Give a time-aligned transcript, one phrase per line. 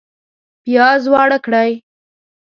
[0.63, 1.71] پیاز واړه کړئ